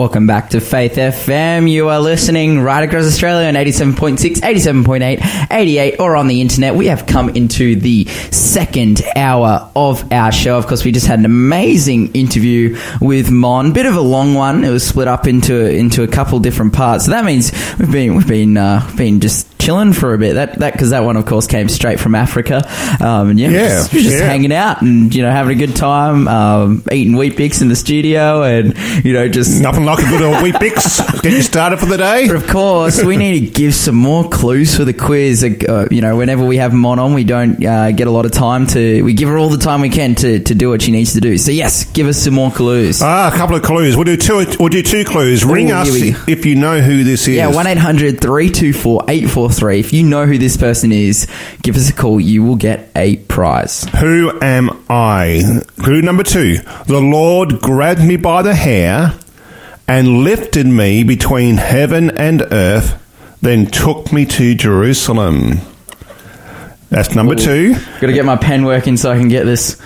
[0.00, 1.70] Welcome back to Faith FM.
[1.70, 6.74] You are listening right across Australia on 87.6, 87.8, 88, or on the internet.
[6.74, 10.56] We have come into the second hour of our show.
[10.56, 13.74] Of course, we just had an amazing interview with Mon.
[13.74, 14.64] Bit of a long one.
[14.64, 17.04] It was split up into into a couple different parts.
[17.04, 20.32] So that means we've been we've been uh, been just chilling for a bit.
[20.32, 22.62] That that because that one, of course, came straight from Africa.
[23.04, 24.24] Um, and yeah, Yeah, just, just yeah.
[24.24, 28.42] hanging out and you know having a good time, um, eating Weet-Bix in the studio,
[28.42, 28.74] and
[29.04, 31.22] you know just Nothing like a good old Weet-Bix.
[31.22, 32.26] Get you started for the day.
[32.28, 35.42] But of course, we need to give some more clues for the quiz.
[35.42, 38.32] Uh, you know, whenever we have Mon on, we don't uh, get a lot of
[38.32, 39.02] time to.
[39.02, 41.20] We give her all the time we can to, to do what she needs to
[41.20, 41.38] do.
[41.38, 43.00] So yes, give us some more clues.
[43.02, 43.96] Ah, a couple of clues.
[43.96, 44.46] We'll do two.
[44.58, 45.44] We'll do two clues.
[45.44, 47.34] Ring Ooh, us we if you know who this is.
[47.34, 51.26] yeah, one 324 843 If you know who this person is,
[51.62, 52.20] give us a call.
[52.20, 53.84] You will get a prize.
[54.00, 55.62] Who am I?
[55.78, 56.58] Clue number two.
[56.86, 59.14] The Lord grabbed me by the hair
[59.90, 62.96] and lifted me between heaven and earth,
[63.42, 65.58] then took me to Jerusalem.
[66.90, 67.74] That's number two.
[67.74, 69.82] Got to get my pen working so I can get this.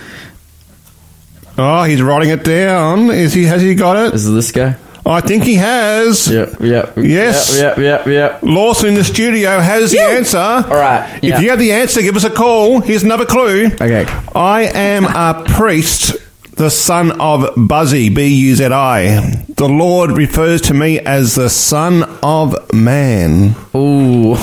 [1.57, 3.09] Oh, he's writing it down.
[3.09, 3.45] Is he?
[3.45, 4.13] Has he got it?
[4.13, 4.75] Is this guy?
[5.07, 6.27] I think he has.
[6.27, 6.93] Yep, yep.
[6.97, 7.57] Yes.
[7.57, 8.43] Yep, yep, yep, yep.
[8.43, 10.37] Lawson in the studio has the answer.
[10.37, 11.35] All right, yeah.
[11.35, 12.79] If you have the answer, give us a call.
[12.81, 13.67] Here's another clue.
[13.67, 14.05] Okay.
[14.35, 16.15] I am a priest,
[16.55, 19.43] the son of Buzi, B U Z I.
[19.49, 23.55] The Lord refers to me as the Son of Man.
[23.75, 24.31] Ooh.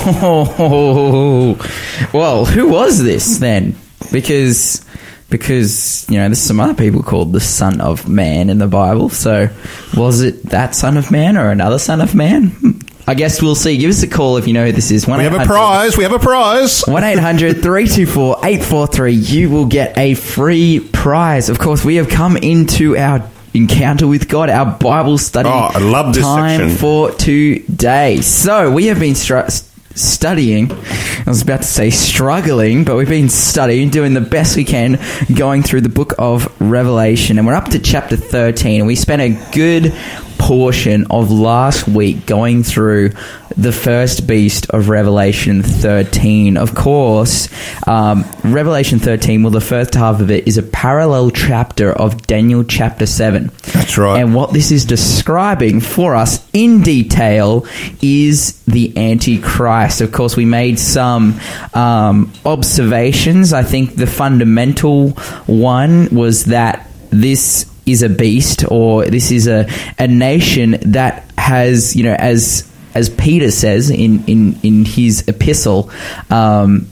[2.13, 3.75] well, who was this then?
[4.11, 4.85] Because
[5.29, 9.09] because you know there's some other people called the Son of Man in the Bible.
[9.09, 9.49] So
[9.95, 12.49] was it that Son of Man or another Son of Man?
[12.49, 12.72] Hmm.
[13.05, 13.77] I guess we'll see.
[13.77, 15.05] Give us a call if you know who this is.
[15.05, 15.97] 1-800- We have a prize.
[15.97, 16.81] We have a prize.
[16.87, 19.11] 1 800 324 843.
[19.13, 21.49] You will get a free prize.
[21.49, 25.79] Of course, we have come into our encounter with God, our Bible study Oh, I
[25.79, 26.77] love this time section.
[26.77, 28.21] for today.
[28.21, 30.71] So, we have been stru- studying.
[30.71, 34.99] I was about to say struggling, but we've been studying, doing the best we can,
[35.33, 37.37] going through the book of Revelation.
[37.37, 38.81] And we're up to chapter 13.
[38.81, 39.93] And we spent a good
[40.37, 43.11] portion of last week going through
[43.57, 46.57] the first beast of Revelation 13.
[46.57, 47.49] Of course,
[47.87, 52.63] um, Revelation 13, well, the first half of it is a parallel chapter of Daniel
[52.63, 53.51] chapter 7.
[53.73, 54.19] That's right.
[54.19, 57.65] And what this is describing for us in detail
[58.01, 60.01] is the Antichrist.
[60.01, 61.39] Of course, we made some
[61.73, 63.53] um, observations.
[63.53, 65.11] I think the fundamental
[65.45, 69.67] one was that this is a beast or this is a,
[69.99, 75.91] a nation that has, you know, as as Peter says in, in, in his epistle,
[76.29, 76.89] um,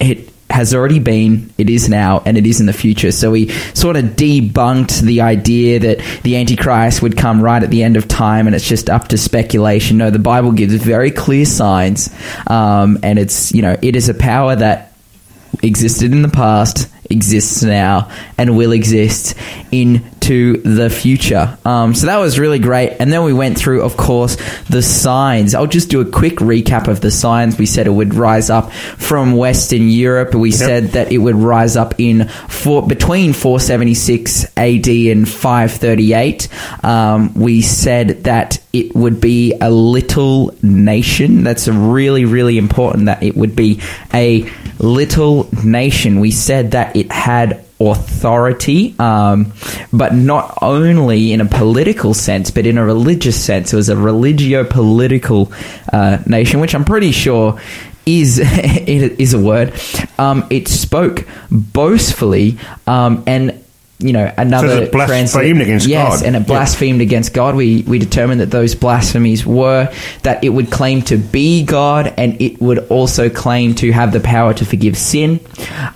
[0.00, 3.12] it has already been, it is now, and it is in the future.
[3.12, 7.82] So we sort of debunked the idea that the Antichrist would come right at the
[7.82, 9.98] end of time and it's just up to speculation.
[9.98, 12.10] No, the Bible gives very clear signs,
[12.46, 14.94] um, and it's, you know, it is a power that
[15.62, 19.34] existed in the past, exists now, and will exist
[19.72, 21.56] into the future.
[21.64, 22.96] Um, so that was really great.
[23.00, 24.36] And then we went through, of course,
[24.68, 25.54] the signs.
[25.54, 27.58] I'll just do a quick recap of the signs.
[27.58, 30.34] We said it would rise up from Western Europe.
[30.34, 36.48] We said that it would rise up in four, between 476 AD and 538.
[36.84, 41.42] Um, we said that it would be a little nation.
[41.42, 43.80] That's really, really important that it would be
[44.14, 46.20] a little nation.
[46.20, 49.52] We said that it had authority, um,
[49.92, 53.72] but not only in a political sense, but in a religious sense.
[53.72, 55.52] It was a religio political
[55.92, 57.60] uh, nation, which I'm pretty sure
[58.06, 58.38] is
[58.86, 59.74] is a word.
[60.18, 63.64] Um, it spoke boastfully um, and.
[64.00, 66.26] You know, another it blasphemed against yes, God.
[66.26, 66.44] and it Yeah.
[66.46, 67.56] blasphemed against God.
[67.56, 69.88] We we determined that those blasphemies were
[70.22, 74.20] that it would claim to be God, and it would also claim to have the
[74.20, 75.40] power to forgive sin.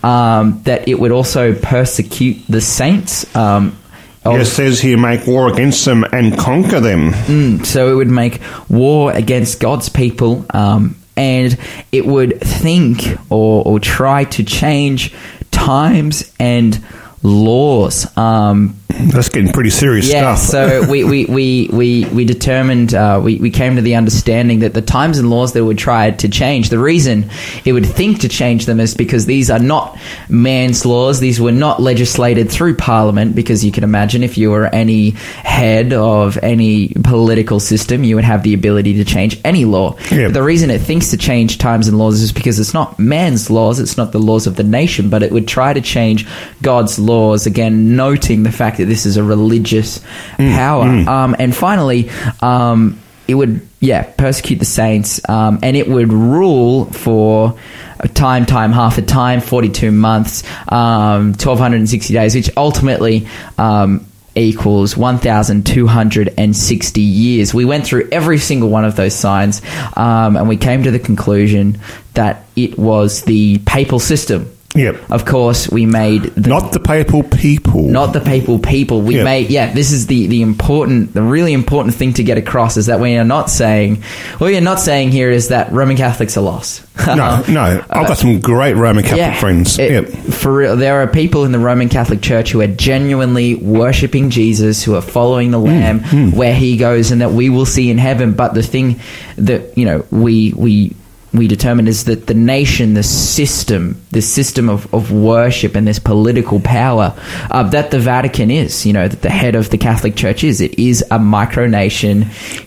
[0.02, 3.24] Um, that it would also persecute the saints.
[3.36, 3.76] Um,
[4.24, 7.62] of- It says here, make war against them and conquer them.
[7.64, 11.56] so it would make war against God's people, um, and
[11.92, 15.12] it would think or, or try to change
[15.52, 16.80] times and
[17.22, 18.16] laws.
[18.16, 18.76] Um,
[19.12, 20.82] That's getting pretty serious yeah, stuff.
[20.82, 24.74] so we, we, we, we, we determined, uh, we, we came to the understanding that
[24.74, 27.30] the times and laws that would try to change, the reason
[27.64, 29.98] it would think to change them is because these are not
[30.28, 31.20] man's laws.
[31.20, 35.92] These were not legislated through parliament, because you can imagine if you were any head
[35.92, 39.96] of any political system, you would have the ability to change any law.
[40.10, 40.26] Yeah.
[40.26, 43.50] But the reason it thinks to change times and laws is because it's not man's
[43.50, 46.26] laws, it's not the laws of the nation, but it would try to change
[46.60, 50.00] God's laws, again, noting the fact that this is a religious
[50.36, 50.84] power.
[50.84, 56.86] Um, and finally, um, it would yeah persecute the saints, um, and it would rule
[56.86, 57.58] for
[58.00, 62.50] a time, time, half a time, forty-two months, um, twelve hundred and sixty days, which
[62.56, 63.28] ultimately.
[63.58, 69.60] Um, equals 1260 years we went through every single one of those signs
[69.94, 71.78] um, and we came to the conclusion
[72.14, 75.10] that it was the papal system Yep.
[75.10, 77.82] of course we made the Not the papal people.
[77.88, 79.02] not the papal people.
[79.02, 79.24] We Yeah.
[79.24, 79.72] made yeah.
[79.72, 83.16] This is the the important, the really important thing to get across is that we
[83.16, 84.02] are not saying
[84.38, 86.82] what we are not saying here is that Roman Catholics are lost.
[87.06, 87.84] no, no.
[87.90, 89.78] I've got some great Roman Catholic friends.
[89.78, 90.08] It- yep.
[90.32, 94.82] For real, there are people in the Roman Catholic Church who are genuinely worshipping Jesus,
[94.82, 97.98] who are following Hmm, the Lamb where He goes, and that we will see in
[97.98, 98.32] heaven.
[98.32, 99.00] But the thing
[99.36, 100.94] that you know we we
[101.32, 105.98] we determine is that the nation, the system, this system of, of worship and this
[105.98, 107.14] political power
[107.50, 110.60] uh, that the Vatican is, you know, that the head of the Catholic Church is.
[110.60, 112.26] It is a micronation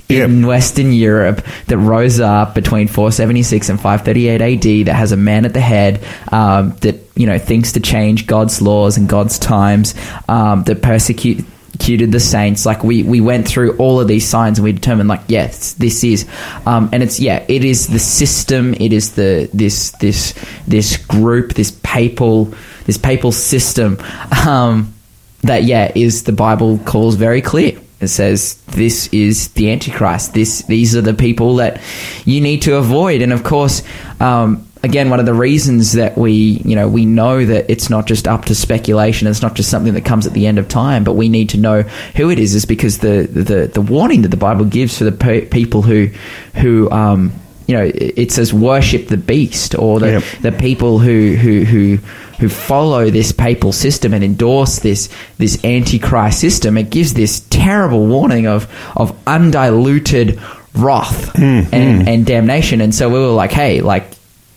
[0.09, 0.47] in Yep.
[0.47, 5.53] Western Europe that rose up between 476 and 538 AD that has a man at
[5.53, 9.95] the head um, that you know thinks to change God's laws and God's times
[10.27, 12.65] um, that persecute executed the saints.
[12.65, 16.03] Like we we went through all of these signs and we determined like yes this
[16.03, 16.27] is
[16.65, 18.73] um, and it's yeah it is the system.
[18.75, 20.33] It is the this this
[20.67, 22.53] this group this papal
[22.85, 23.97] this papal system
[24.47, 24.93] um,
[25.41, 27.79] that yeah is the bible calls very clear.
[28.01, 30.33] It says this is the antichrist.
[30.33, 31.81] This these are the people that
[32.25, 33.21] you need to avoid.
[33.21, 33.83] And of course
[34.19, 36.31] um, again one of the reasons that we
[36.63, 39.93] you know we know that it's not just up to speculation it's not just something
[39.93, 41.81] that comes at the end of time but we need to know
[42.15, 45.11] who it is is because the the, the warning that the bible gives for the
[45.11, 46.07] pe- people who
[46.55, 47.33] who um,
[47.67, 50.23] you know it says worship the beast or the, Yep.
[50.41, 51.97] the people who who who
[52.39, 56.77] who follow this papal system and endorse this this antichrist system.
[56.77, 60.39] It gives this terrible warning of of undiluted
[60.75, 62.81] wrath and, and damnation.
[62.81, 64.05] And so we were like hey like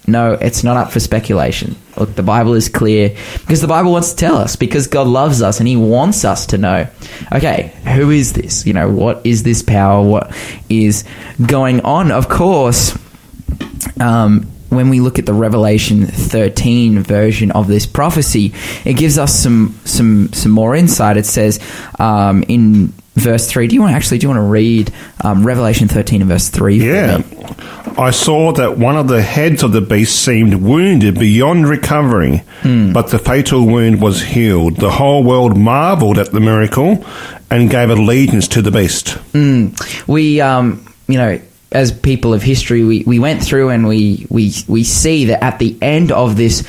[0.08, 1.76] no it's not up for speculation.
[1.96, 3.10] Look the bible is clear
[3.40, 6.46] because the bible wants to tell us because god loves us and he wants us
[6.46, 6.88] to know
[7.32, 8.66] okay who is this?
[8.66, 10.02] You know what is this power?
[10.06, 10.34] What
[10.68, 11.04] is
[11.44, 12.10] going on?
[12.10, 12.96] Of course
[14.00, 18.52] um, when we look at the Revelation 13 version of this prophecy,
[18.84, 21.16] it gives us some some some more insight.
[21.16, 21.58] It says
[21.98, 23.66] um, in verse three.
[23.68, 24.18] Do you want to actually?
[24.18, 24.92] Do you want to read
[25.24, 26.78] um, Revelation 13 and verse three?
[26.80, 27.18] for Yeah.
[27.18, 27.24] me?
[27.98, 32.92] I saw that one of the heads of the beast seemed wounded beyond recovery, Hmm.
[32.92, 34.76] but the fatal wound was healed.
[34.76, 37.04] The whole world marveled at the miracle
[37.50, 39.16] and gave allegiance to the beast.
[40.06, 44.52] we um you know as people of history we, we went through and we, we
[44.68, 46.62] we see that at the end of this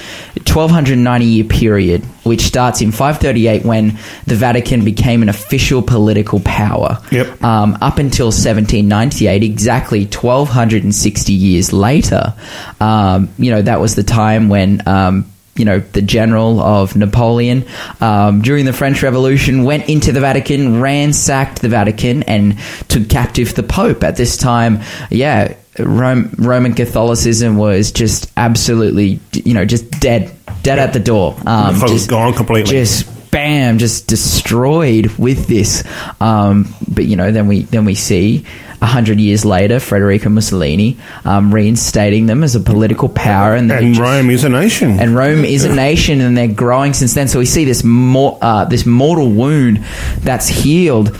[0.45, 3.97] 1290 year period which starts in 538 when
[4.27, 7.41] the Vatican became an official political power Yep.
[7.43, 12.33] um, up until 1798 exactly 1260 years later
[12.81, 15.25] um, you know that was the time when um,
[15.59, 17.65] you know, the general of Napoleon
[17.99, 22.57] um, during the French Revolution went into the Vatican, ransacked the Vatican, and
[22.87, 24.03] took captive the Pope.
[24.03, 30.31] At this time, yeah, Rome, Roman Catholicism was just absolutely, you know, just dead,
[30.63, 31.35] dead at the door.
[31.45, 32.71] Um, was just gone completely.
[32.71, 35.83] Just bam, just destroyed with this.
[36.19, 38.45] Um, but you know, then we then we see
[38.81, 43.89] a hundred years later, Federico Mussolini um, reinstating them as a political power, and, And
[43.95, 44.99] just- Rome is a nation.
[44.99, 47.27] and Rome is a nation, and they're growing since then.
[47.27, 49.83] So we see this mor- uh, this mortal wound
[50.19, 51.17] that's healed.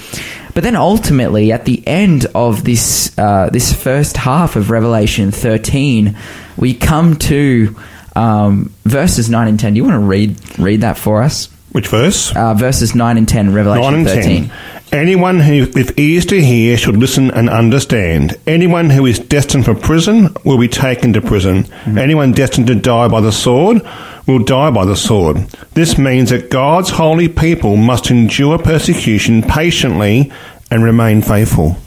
[0.56, 6.18] But then ultimately, at the end of this uh, this first half of Revelation thirteen,
[6.58, 7.76] we come to
[8.16, 9.74] um, verses nine and ten.
[9.74, 11.50] Do you want to read read that for us?
[11.72, 12.36] Which verse?
[12.36, 14.50] Uh, verses nine and ten, Revelation 9 and thirteen.
[14.50, 14.52] 10.
[14.92, 18.40] Anyone who with ears to hear should listen and understand.
[18.48, 21.72] Anyone who is destined for prison will be taken to prison.
[21.86, 23.84] Anyone destined to die by the sword
[24.26, 25.38] will die by the sword.
[25.74, 30.32] This means that God's holy people must endure persecution patiently
[30.72, 31.78] and remain faithful.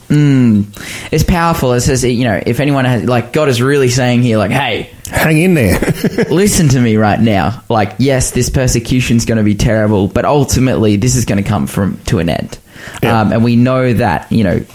[1.11, 1.73] It's powerful.
[1.73, 4.91] It says, you know, if anyone has like God is really saying here, like, hey,
[5.13, 5.79] Hang in there.
[6.29, 7.63] listen to me right now.
[7.69, 11.67] Like, yes, this persecution's going to be terrible, but ultimately, this is going to come
[11.67, 12.57] from to an end.
[13.01, 13.21] Yeah.
[13.21, 14.65] Um, and we know that you know,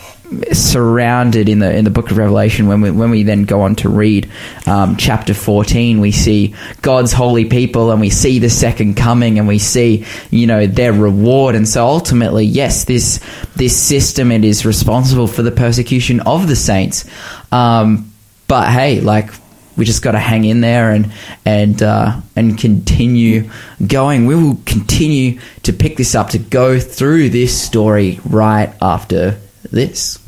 [0.53, 3.77] surrounded in the in the book of Revelation, when we when we then go on
[3.77, 4.31] to read
[4.67, 9.49] um, chapter fourteen, we see God's holy people, and we see the second coming, and
[9.49, 11.55] we see you know their reward.
[11.55, 13.21] And so ultimately, yes, this
[13.57, 17.09] this system it is responsible for the persecution of the saints.
[17.51, 18.13] Um,
[18.47, 19.31] but hey, like
[19.77, 21.13] we just got to hang in there and
[21.45, 23.51] and uh, and continue
[23.87, 24.27] going.
[24.27, 29.39] We will continue to pick this up to go through this story right after
[29.71, 30.19] this.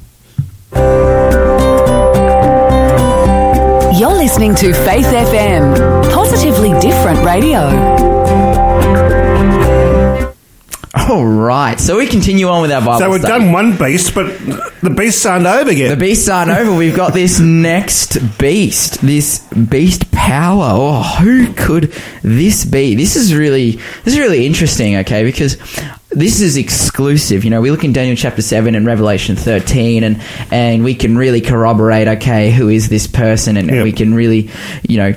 [3.98, 7.60] You're listening to Faith FM, positively different radio.
[11.08, 12.98] All right, so we continue on with our Bible.
[12.98, 13.44] So we've study.
[13.44, 14.26] done one beast, but
[14.80, 15.90] the beasts aren't over yet.
[15.90, 16.74] The beasts aren't over.
[16.74, 20.68] We've got this next beast, this beast power.
[20.72, 22.94] Oh, who could this be?
[22.94, 23.72] This is really,
[24.04, 24.96] this is really interesting.
[24.98, 25.56] Okay, because
[26.10, 27.42] this is exclusive.
[27.44, 30.22] You know, we look in Daniel chapter seven and Revelation thirteen, and
[30.52, 32.06] and we can really corroborate.
[32.06, 33.56] Okay, who is this person?
[33.56, 33.82] And Yeah.
[33.82, 34.50] we can really,
[34.88, 35.14] you know.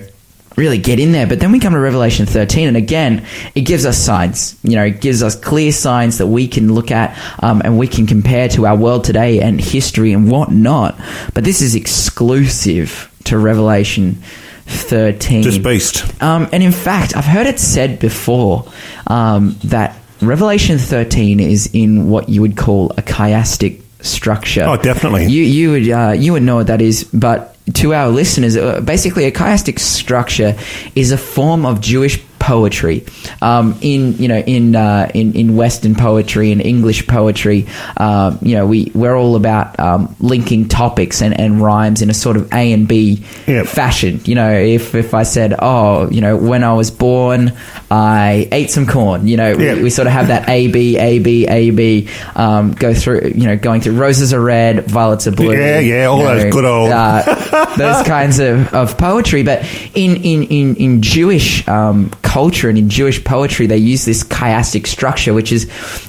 [0.55, 3.87] Really get in there, but then we come to Revelation 13, and again, it gives
[3.87, 4.55] us signs.
[4.61, 7.87] You know, it gives us clear signs that we can look at um, and we
[7.87, 10.95] can compare to our world today and history and whatnot.
[11.33, 14.21] But this is exclusive to Revelation
[14.65, 15.43] 13.
[15.43, 16.21] Just beast.
[16.21, 18.71] Um, and in fact, I've heard it said before
[19.07, 24.63] um, that Revelation 13 is in what you would call a chiastic structure.
[24.63, 25.25] Oh, definitely.
[25.25, 28.81] You you would uh, you would know what that is, but to our listeners, uh,
[28.81, 30.57] basically a chiastic structure
[30.95, 33.05] is a form of Jewish poetry.
[33.41, 38.55] Um, in you know in uh, in in Western poetry and English poetry, um, you
[38.55, 42.51] know we we're all about um, linking topics and, and rhymes in a sort of
[42.53, 43.67] A and B Yep.
[43.67, 44.19] fashion.
[44.25, 47.53] You know, if if I said, oh, you know, when I was born,
[47.89, 49.25] I ate some corn.
[49.27, 49.77] You know, Yep.
[49.77, 53.31] we, we sort of have that A B A B A B um, go through.
[53.35, 55.53] You know, going through roses are red, violets are blue.
[55.57, 59.43] Yeah, yeah, all those good old- uh, those kinds of, of poetry.
[59.43, 59.63] But
[59.95, 64.87] in in in in Jewish um, culture and in Jewish poetry, they use this chiastic
[64.87, 65.63] structure, which is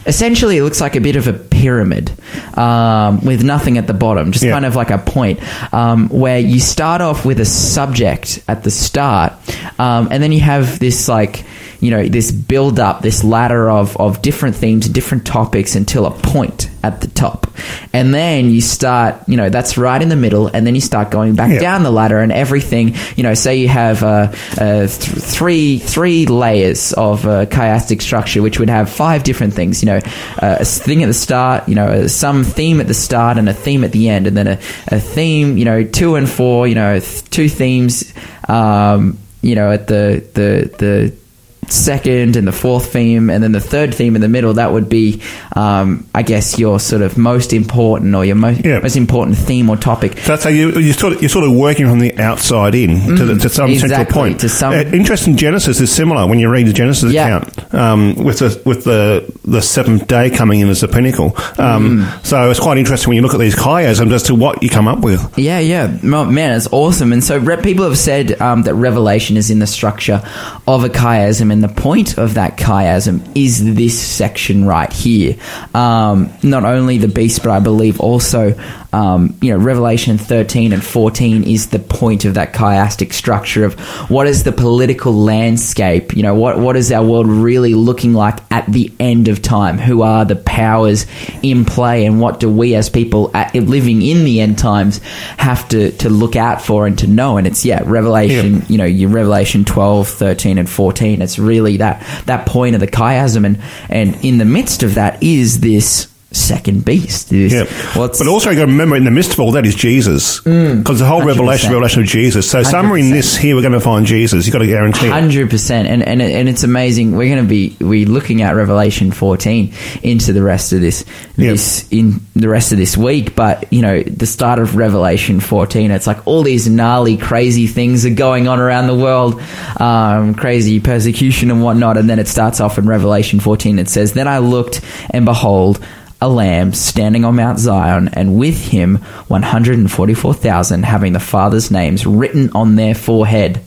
[0.06, 2.10] essentially it looks like a bit of a pyramid
[2.56, 4.52] um, with nothing at the bottom, just Yeah.
[4.52, 5.38] kind of like a point
[5.72, 9.32] um, where you start off with a subject at the start,
[9.78, 11.44] um, and then you have this like
[11.84, 16.10] you know this build up, this ladder of of different themes, different topics until a
[16.10, 17.46] point at the top,
[17.92, 21.10] and then you start you know that's right in the middle, and then you start
[21.10, 21.60] going back Yeah.
[21.60, 23.34] down the ladder, and everything you know.
[23.34, 28.70] Say you have uh, uh, th- three three layers of uh, chiastic structure, which would
[28.70, 29.82] have five different things.
[29.82, 30.00] You know,
[30.42, 33.48] uh, a thing at the start, you know, uh, some theme at the start and
[33.48, 35.58] a theme at the end, and then a, a theme.
[35.58, 36.66] You know, two and four.
[36.66, 38.12] You know, th- two themes.
[38.48, 41.23] Um, you know, at the the the
[41.72, 44.54] second and the fourth theme, and then the third theme in the middle.
[44.54, 45.20] That would be,
[45.56, 48.80] um, I guess, your sort of most important or your most Yeah.
[48.80, 50.18] most important theme or topic.
[50.18, 53.16] So that's how you, you're, sort of, you're sort of working from the outside in
[53.16, 54.40] to, the, to some central Mm, exactly, point.
[54.40, 57.26] to some- Uh, interest in Genesis is similar when you read the Genesis Yeah.
[57.38, 61.34] account um, with the with the the seventh day coming in as the pinnacle.
[61.58, 62.24] Um, Mm.
[62.26, 64.88] So it's quite interesting when you look at these chiasms as to what you come
[64.88, 65.20] up with.
[65.38, 67.12] Yeah, yeah, man, it's awesome.
[67.12, 70.22] And so re- people have said um, that Revelation is in the structure
[70.66, 75.36] of a chiasm, and the point of that chiasm is this section right here.
[75.72, 78.58] Um, not only the beast, but I believe also,
[78.92, 83.78] um, you know, Revelation thirteen and fourteen is the point of that chiastic structure of
[84.10, 86.16] what is the political landscape.
[86.16, 89.78] You know, what what is our world really looking like at the end of time?
[89.78, 91.06] Who are the powers
[91.42, 94.98] in play, and what do we as people at, living in the end times
[95.38, 97.36] have to, to look out for and to know?
[97.36, 98.54] And it's yeah, Revelation.
[98.54, 98.64] Yeah.
[98.68, 101.22] You know, your Revelation 12, 13, and fourteen.
[101.22, 105.22] It's really that that point of the chiasm, and and in the midst of that
[105.22, 107.32] is this second beast.
[107.32, 107.64] Yeah.
[107.94, 110.98] But also, you got to remember, in the midst of all that is Jesus, because
[110.98, 111.26] the whole 100%.
[111.26, 112.50] revelation, revelation of Jesus.
[112.50, 113.10] So somewhere in 100%.
[113.12, 114.46] this here, we're going to find Jesus.
[114.46, 115.08] You have got to guarantee.
[115.08, 117.16] Hundred percent, and and and it's amazing.
[117.16, 119.72] We're going to be we looking at Revelation fourteen
[120.02, 121.04] into the rest of this
[121.36, 123.34] this in the rest of this week.
[123.34, 128.04] But you know, the start of Revelation fourteen, it's like all these gnarly, crazy things
[128.04, 129.40] are going on around the world,
[129.80, 131.96] um, crazy persecution and whatnot.
[131.96, 133.78] And then it starts off in Revelation fourteen.
[133.78, 135.84] It says, "Then I looked, and behold."
[136.24, 138.96] A lamb standing on Mount Zion, and with him
[139.28, 143.60] 144,000 having the Father's names written on their forehead.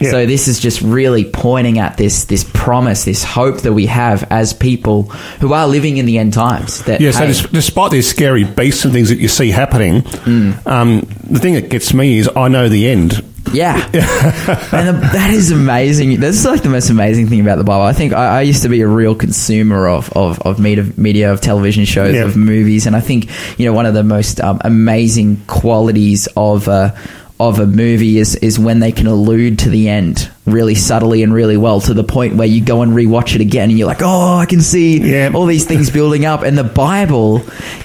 [0.00, 0.10] Yeah.
[0.12, 4.24] So this is just really pointing at this this promise, this hope that we have
[4.30, 5.04] as people
[5.40, 6.82] who are living in the end times.
[6.84, 10.02] That Yeah, so hey, des- despite these scary beasts and things that you see happening,
[10.02, 10.66] Mm.
[10.66, 11.00] um,
[11.30, 13.22] the thing that gets me is I know the end.
[13.52, 16.20] yeah, and the, that is amazing.
[16.20, 17.82] That's like the most amazing thing about the Bible.
[17.84, 21.32] I think I, I used to be a real consumer of of, of media, media,
[21.32, 22.24] of television shows, Yeah.
[22.24, 23.28] of movies, and I think
[23.58, 26.68] you know one of the most um, amazing qualities of.
[26.68, 26.92] Uh,
[27.40, 31.32] of a movie is is when they can allude to the end really subtly and
[31.32, 34.02] really well to the point where you go and rewatch it again and you're like,
[34.02, 35.30] oh, I can see Yeah.
[35.34, 36.42] all these things building up.
[36.42, 37.42] And the Bible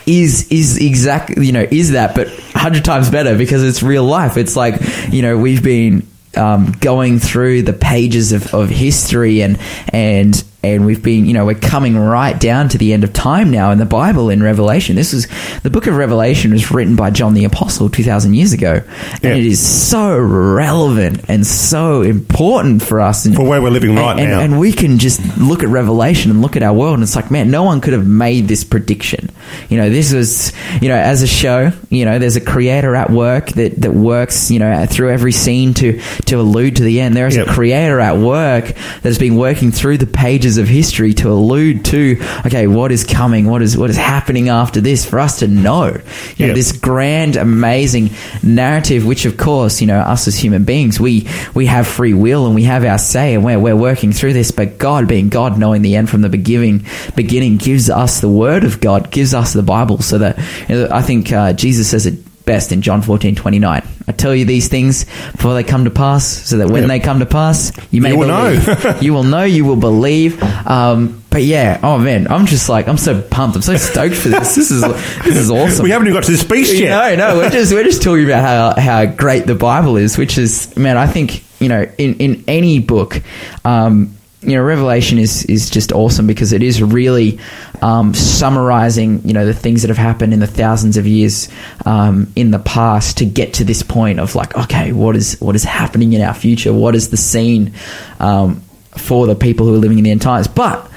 [0.08, 4.38] is is exactly you know is that, but hundred times better because it's real life.
[4.38, 4.76] It's like
[5.10, 10.86] you know we've been um, going through the pages of, of history and and and
[10.86, 13.78] we've been you know we're coming right down to the end of time now in
[13.78, 14.96] the Bible in Revelation.
[14.96, 15.28] This is
[15.64, 18.82] the book of Revelation was written by John the Apostle two thousand years ago,
[19.14, 19.36] and Yeah.
[19.36, 24.12] it is so relevant and so important for us and For where we're living right
[24.12, 24.40] and, and- now.
[24.40, 27.32] and we can just look at Revelation and look at our world, and it's like,
[27.32, 29.30] man, no one could have made this prediction.
[29.70, 33.10] You know, this was, you know, as a show, you know, there's a creator at
[33.10, 37.16] work that, that works, you know, through every scene to to allude to the end.
[37.16, 37.48] There is Yep.
[37.48, 41.86] a creator at work that has been working through the pages of history to allude
[41.86, 45.48] to, okay, what is coming, what is what is happening after this, for us to
[45.48, 46.00] know.
[46.38, 51.00] You know, this grand, amazing narrative, which of course, you know, us as human beings,
[51.00, 54.34] we we have free will and we have our say, and we're we're working through
[54.34, 54.52] this.
[54.52, 58.64] But God, being God, knowing the end from the beginning, beginning, gives us the Word
[58.64, 60.38] of God, gives us the Bible, so that
[60.70, 63.88] you know, I think uh, Jesus says it best in John fourteen twenty nine.
[64.08, 66.88] I tell you these things before they come to pass, so that when Yep.
[66.90, 68.68] they come to pass, you may You will believe.
[68.84, 68.98] know.
[69.02, 69.44] you will know.
[69.44, 70.42] You will believe.
[70.68, 73.56] Um, but yeah, oh man, I'm just like I'm so pumped.
[73.56, 74.56] I'm so stoked for this.
[74.56, 75.84] This is this is awesome.
[75.84, 77.18] we haven't even got to this speech yet.
[77.18, 78.44] No, no, we're just we're just talking about
[78.78, 82.44] how how great the Bible is, which is man, I think you know in in
[82.48, 83.22] any book,
[83.66, 84.13] um,
[84.44, 87.40] you know, Revelation is is just awesome because it is really
[87.82, 91.50] um, summarizing you know the things that have happened in the thousands of years
[91.86, 95.56] um, in the past to get to this point of like, okay, what is what
[95.56, 96.74] is happening in our future?
[96.74, 97.74] What is the scene
[98.20, 98.62] um,
[98.98, 100.48] for the people who are living in the end times?
[100.48, 100.90] But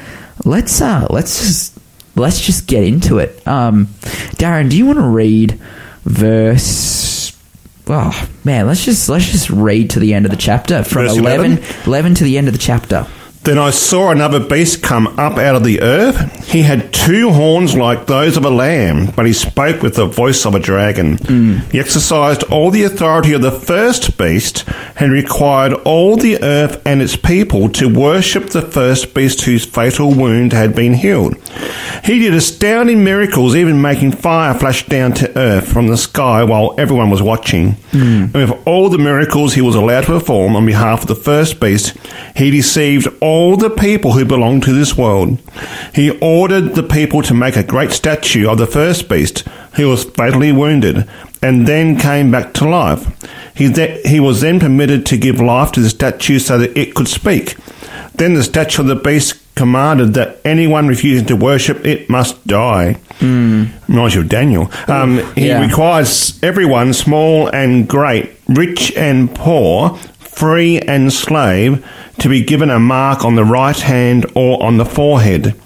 [0.45, 1.79] let's uh, let's just
[2.17, 3.47] let's just get into it.
[3.47, 3.87] Um,
[4.37, 5.61] Darren, do you want to read
[6.05, 7.37] verse?
[7.89, 11.17] Oh man, let's just let's just read to the end of the chapter from Verse
[11.17, 11.83] 11, 11?
[11.87, 13.07] 11 to the end of the chapter.
[13.47, 16.49] Then I saw another beast come up out of the earth.
[16.49, 20.45] He had two horns like those of a lamb, but he spoke with the voice
[20.45, 21.19] of a dragon.
[21.19, 21.59] Hmm.
[21.71, 24.65] He exercised all the authority of the first beast
[24.97, 30.13] and required all the earth and its people to worship the first beast whose fatal
[30.13, 31.37] wound had been healed.
[32.03, 36.75] He did astounding miracles, even making fire flash down to earth from the sky while
[36.79, 37.75] everyone was watching.
[37.93, 38.27] Hmm.
[38.35, 41.61] And with all the miracles he was allowed to perform on behalf of the first
[41.61, 41.97] beast,
[42.35, 45.39] he deceived all the people who belonged to this world.
[45.95, 49.41] He ordered the people to make a great statue of the first beast,
[49.75, 51.09] who was fatally wounded,
[51.43, 53.07] and then came back to life.
[53.55, 56.95] He, th- he was then permitted to give life to the statue so that it
[56.95, 57.57] could speak.
[58.15, 62.99] Then the statue of the beast commanded that anyone refusing to worship it must die.
[63.21, 63.71] Mm.
[63.89, 64.71] Reminds you of Daniel.
[64.89, 65.61] Um, he Yeah.
[65.67, 69.99] requires everyone, small and great, rich and poor,
[70.37, 71.85] free and slave,
[72.19, 75.59] to be given a mark on the right hand or on the forehead.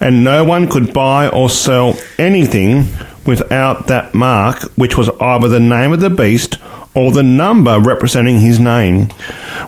[0.00, 2.86] And no one could buy or sell anything
[3.26, 6.58] without that mark, which was either the name of the beast
[6.94, 9.08] or the number representing his name.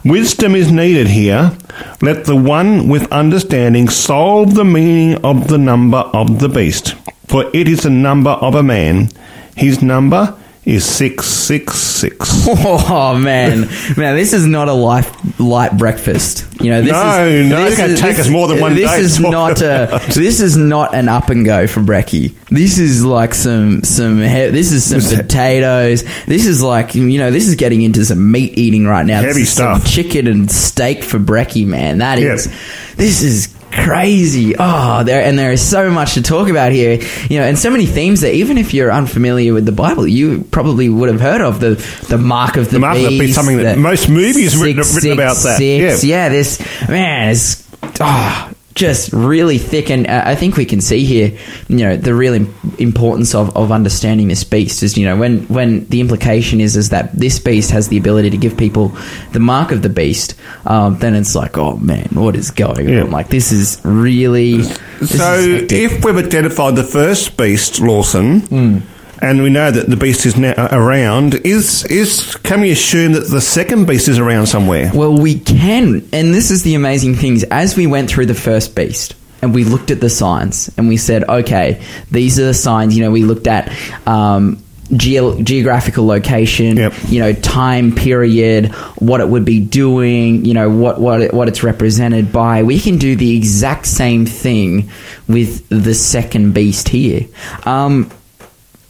[0.05, 1.57] Wisdom is needed here.
[2.03, 6.95] Let the one with understanding solve the meaning of the number of the beast,
[7.27, 9.11] for it is the number of a man.
[9.57, 12.47] His number is 666.
[12.93, 13.61] Oh man,
[13.97, 16.47] man, this is not a life light breakfast.
[16.63, 18.75] You know, this No, is no, this it's gonna take this- us more than one
[18.75, 22.35] This day to is not a this is not an up and go for brekkie.
[22.49, 26.05] This is like some some he- this is some potatoes.
[26.27, 29.23] This is like you know this is getting into some meat eating right now.
[29.23, 29.87] This Heavy stuff.
[29.87, 31.99] chicken and steak for brekkie, man.
[31.99, 32.53] That is, Yeah.
[32.97, 34.55] this is crazy.
[34.59, 37.01] Oh, there and there is so much to talk about here.
[37.29, 40.43] You know, and so many themes that even if you're unfamiliar with the Bible, you
[40.51, 41.75] probably would have heard of the
[42.09, 44.83] the mark of the, The mark of the beast, beast, something that most movies written-
[44.95, 45.59] written about that.
[45.59, 46.05] six.
[46.05, 46.25] Yeah.
[46.25, 50.81] yeah, this man is oh, ah, just really thick, and uh, I think we can
[50.81, 51.37] see here,
[51.69, 55.41] you know, the real im- importance of, of understanding this beast is, you know, when
[55.49, 58.97] when the implication is is that this beast has the ability to give people
[59.33, 60.35] the mark of the beast,
[60.67, 63.03] um, then it's like, oh man, what is going Yeah.
[63.03, 63.11] on?
[63.11, 64.59] Like this is really.
[64.59, 68.79] this So, is if we've identified the first beast, Lawson, Hmm.
[69.21, 73.29] And we know that the beast is now around, is is can we assume that
[73.29, 74.91] the second beast is around somewhere?
[74.95, 77.45] Well, we can, and this is the amazing things.
[77.45, 80.97] As we went through the first beast, and we looked at the signs, and we
[80.97, 81.81] said, okay,
[82.11, 82.97] these are the signs.
[82.97, 83.73] You know, we looked at
[84.07, 84.63] um,
[84.95, 86.95] geo- geographical location, Yep.
[87.09, 88.67] you know, time period,
[88.99, 92.63] what it would be doing, you know, what what it, what it's represented by.
[92.65, 94.91] We can do the exact same thing
[95.29, 97.27] with the second beast here.
[97.65, 98.11] Um,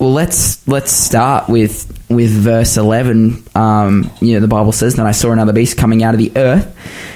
[0.01, 3.45] well, let's let's start with with verse eleven.
[3.55, 6.33] Um, you know, the Bible says, "Then I saw another beast coming out of the
[6.37, 6.75] earth.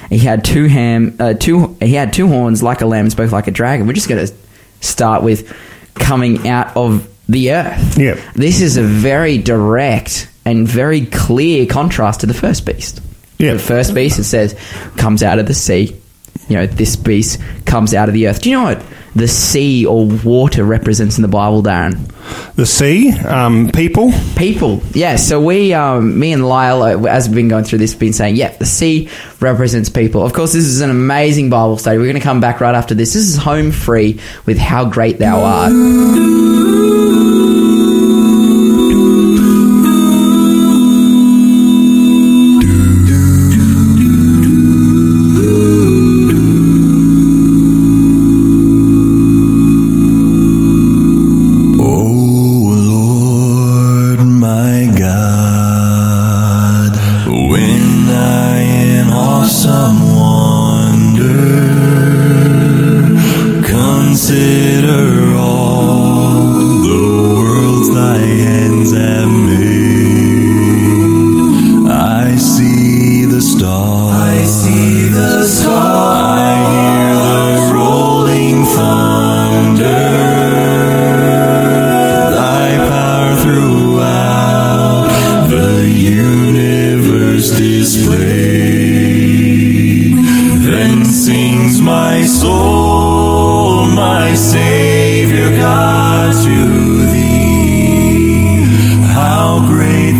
[0.09, 3.47] He had two ham, uh, two he had two horns like a lamb, spoke like
[3.47, 4.31] a dragon." We're just going to
[4.81, 5.51] start with
[5.95, 7.97] coming out of the earth.
[7.97, 8.21] Yeah.
[8.35, 13.01] this is a very direct and very clear contrast to the first beast.
[13.39, 13.53] Yeah.
[13.53, 14.55] the first beast it says
[14.95, 15.99] comes out of the sea.
[16.49, 18.43] You know, this beast comes out of the earth.
[18.43, 22.11] Do you know what the sea or water represents in the Bible, Darren?
[22.55, 24.11] The sea, um, people.
[24.35, 25.15] People, yeah.
[25.15, 28.35] So we, um, me and Lyle, uh, as we've been going through this, been saying,
[28.35, 30.25] yeah, the sea represents people.
[30.25, 31.97] Of course, this is an amazing Bible study.
[31.97, 33.13] We're going to come back right after this.
[33.13, 37.14] This is home free with how great thou art.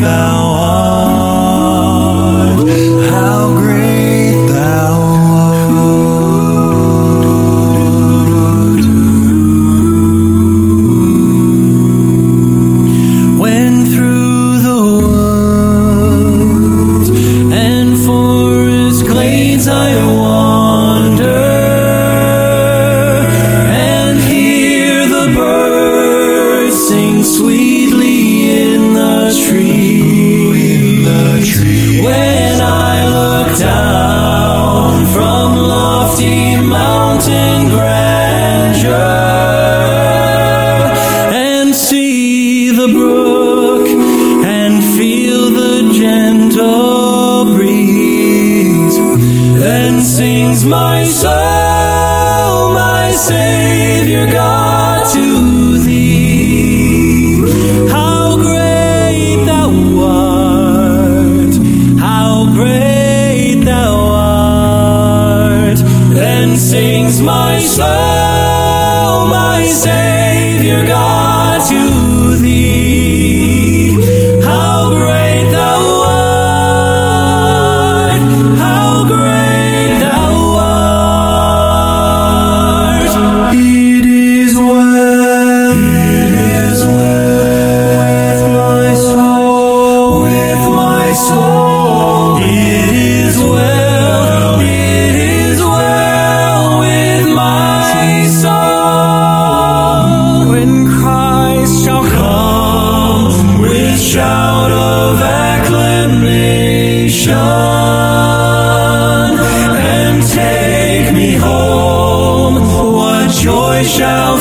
[0.05, 0.34] Great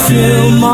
[0.09, 0.74] fill my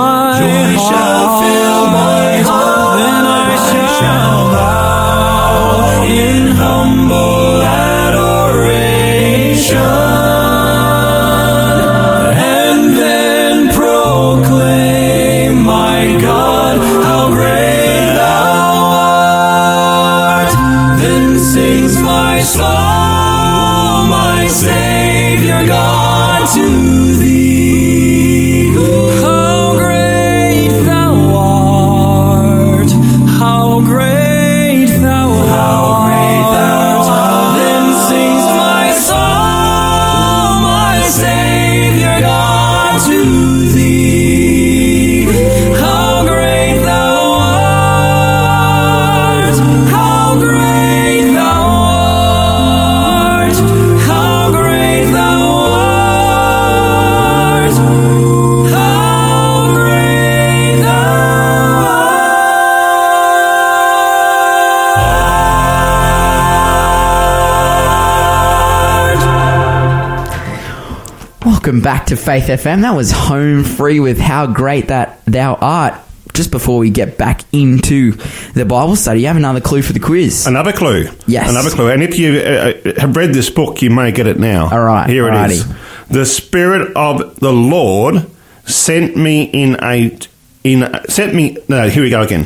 [72.11, 72.83] to Faith FM.
[72.83, 75.95] That was home free with how great that thou art.
[76.35, 78.13] just before we get back into
[78.53, 80.45] the Bible study, you have another clue for the quiz.
[80.47, 81.09] Another clue.
[81.29, 81.49] Yes.
[81.49, 81.89] Another clue.
[81.89, 84.69] And if you uh, uh, have read this book, you may get it now.
[84.71, 85.51] All right, Here it alrighty.
[85.51, 85.69] is.
[86.09, 88.27] The Spirit of the Lord
[88.65, 90.19] sent me in a.
[90.63, 92.45] In sent me no here we go again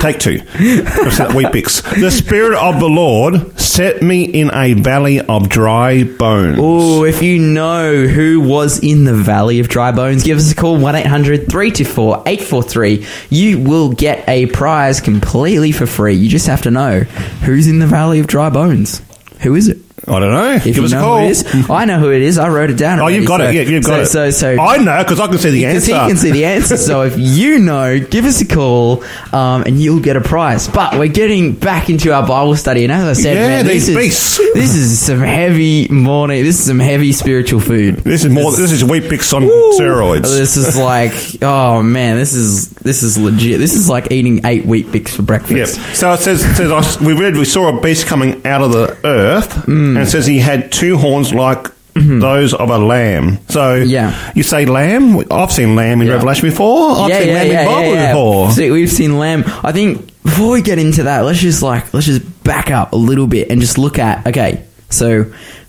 [0.00, 6.04] take two bix the spirit of the Lord set me in a valley of dry
[6.04, 10.50] bones Oh, if you know who was in the Valley of Dry Bones, give us
[10.52, 13.06] a call 1 800 324 843.
[13.28, 16.14] You will get a prize completely for free.
[16.14, 17.00] You just have to know
[17.44, 19.02] who's in the Valley of Dry Bones.
[19.40, 19.78] Who is it?
[20.08, 21.98] I don't know If give you us a know call who it is, I know
[21.98, 22.38] who it is.
[22.38, 22.98] I wrote it down.
[22.98, 25.02] oh already, you've got so- it yeah you've got so, it So, so I know
[25.02, 26.76] because I can see the because answer he can see the answer.
[26.76, 30.68] So if you know, give us a call, um, and you'll get a prize.
[30.68, 33.86] But we're getting back into our Bible study, and as I said, Yeah, man, these
[33.86, 34.38] this beasts.
[34.38, 36.42] is this is some heavy morning.
[36.44, 37.96] This is some heavy spiritual food.
[37.98, 39.42] this is more this is Weet-Bix on
[39.78, 43.58] steroids This is like, oh man, this is this is legit.
[43.58, 45.26] This is like eating eight Weet-Bix for Yep.
[45.26, 45.80] breakfast.
[45.96, 48.72] So it says, it says I, we read we saw a beast coming out of
[48.72, 49.96] the earth, Mm.
[49.98, 53.38] and it says he had two horns like those of a lamb.
[53.48, 53.90] So Mm-hmm.
[53.90, 54.32] Yeah.
[54.34, 55.24] you say lamb?
[55.30, 56.14] I've seen lamb in Yeah.
[56.14, 56.92] Revelation before.
[56.96, 58.50] I've seen lamb in Bible before.
[58.52, 59.44] See, we've seen lamb.
[59.62, 62.96] I think before we get into that, let's just like let's just back up a
[62.96, 64.64] little bit and just look at okay.
[64.88, 65.26] So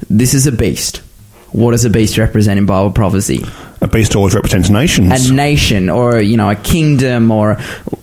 [0.10, 0.98] this is a beast.
[1.52, 3.44] What does a beast represent in Bible prophecy?
[3.82, 5.30] A beast always represents nations.
[5.30, 7.56] a nation or you know a kingdom or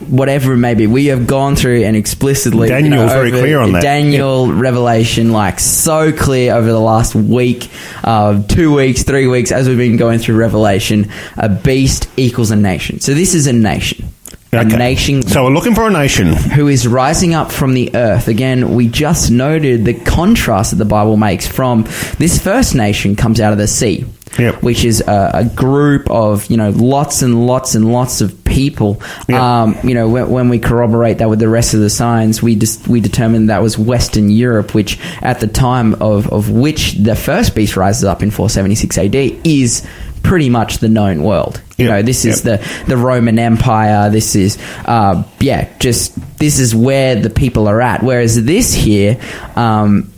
[0.09, 0.87] whatever it may be.
[0.87, 2.69] We have gone through and explicitly.
[2.69, 3.83] you Daniel's know, very clear on that.
[3.83, 7.71] Daniel Revelation, like so clear over the last week,
[8.03, 11.11] uh, two weeks, three weeks, as we've been going through Revelation.
[11.37, 13.01] A beast equals a nation.
[13.01, 14.09] So this is a nation.
[14.51, 16.29] A nation So we're looking for a nation.
[16.33, 18.29] who is rising up from the earth.
[18.29, 21.85] Again, we just noted the contrast that the Bible makes from
[22.19, 24.07] this first nation comes out of the sea,
[24.39, 24.63] Yep.
[24.63, 29.03] which is a, a group of you know lots and lots and lots of people.
[29.29, 29.39] Yep.
[29.41, 32.55] Um, you know, when, when we corroborate that with the rest of the signs, we
[32.57, 37.17] just we determined that was Western Europe, which at the time of of which the
[37.17, 39.15] first beast rises up in 476 AD
[39.47, 39.87] is
[40.23, 41.61] pretty much the known world.
[41.77, 41.91] You Yep.
[41.95, 42.61] know, this is Yep.
[42.61, 44.11] the the Roman Empire.
[44.11, 48.03] This is, uh, yeah, just this is where the people are at.
[48.03, 49.17] Whereas this here,
[49.57, 50.11] um,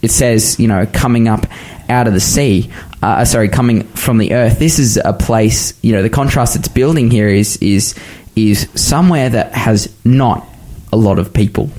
[0.00, 1.46] it says, you know, coming up
[1.88, 2.70] out of the sea.
[3.02, 4.58] Uh, sorry, coming from the earth.
[4.60, 5.74] This is a place.
[5.82, 7.94] You know, the contrast it's building here is is
[8.36, 10.46] is somewhere that has not
[10.92, 11.70] a lot of people.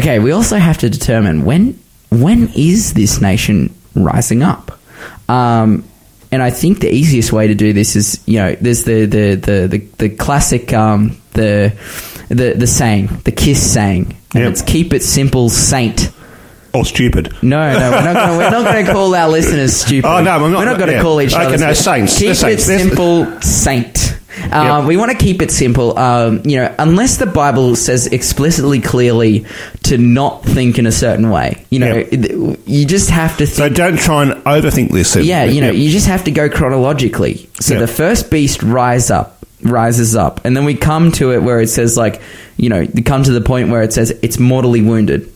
[0.00, 1.78] Okay, we also have to determine when
[2.10, 4.78] when is this nation rising up.
[5.28, 5.84] Um,
[6.32, 9.34] and I think the easiest way to do this is, you know, there's the the
[9.36, 11.72] the the, the classic um, the
[12.28, 14.52] the the saying, the kiss saying, and Yep.
[14.52, 16.10] it's keep it simple, saint.
[16.74, 17.30] Or stupid.
[17.42, 18.38] No, no, we're not going.
[18.38, 20.08] We're not going to call our listeners stupid.
[20.08, 21.02] Oh, no, I'm not- We're not going to yeah.
[21.02, 21.58] call each Okay, other.
[21.58, 22.08] no, stupid.
[22.08, 22.18] saints.
[22.18, 22.68] Keep saints.
[22.68, 24.11] it simple, saint.
[24.50, 24.84] Uh, Yep.
[24.88, 25.98] We want to keep it simple.
[25.98, 29.44] Um, you know, unless the Bible says explicitly, clearly,
[29.84, 31.64] to not think in a certain way.
[31.70, 32.58] You know, Yep.
[32.66, 33.46] you just have to.
[33.46, 33.56] think.
[33.56, 35.14] So don't try and overthink this.
[35.16, 35.76] yeah, you know, Yep.
[35.76, 37.48] you just have to go chronologically.
[37.60, 41.60] So the first beast rise up, rises up, and then we come to it where
[41.60, 42.20] it says like,
[42.56, 45.31] you know, you come to the point where it says it's mortally wounded,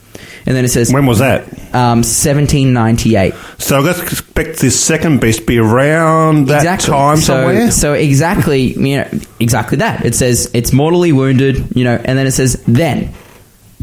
[0.46, 1.42] and then it says when was that?
[1.74, 3.34] um, 1798.
[3.58, 6.88] So let's expect this second beast to be around that exactly.
[6.90, 7.70] time so, somewhere.
[7.70, 10.04] So exactly, you know, exactly that.
[10.04, 13.12] It says it's mortally wounded, you know, and then it says then,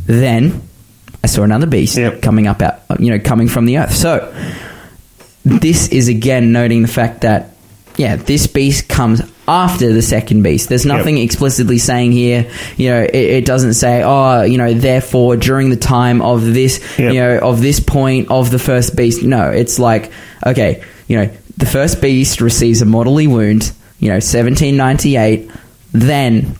[0.06, 0.62] then
[1.23, 2.21] I saw another beast Yep.
[2.21, 3.93] coming up out, you know, coming from the earth.
[3.95, 4.34] So
[5.43, 7.49] this is again noting the fact that
[7.97, 10.69] yeah, this beast comes after the second beast.
[10.69, 15.36] There's nothing explicitly saying here, you know, it, it doesn't say, oh, you know, therefore
[15.38, 17.13] during the time of this, Yep.
[17.13, 19.21] you know, of this point of the first beast.
[19.23, 20.12] No, it's like,
[20.45, 25.51] okay, you know, the first beast receives a mortally wound, you know, 1798,
[25.91, 26.56] then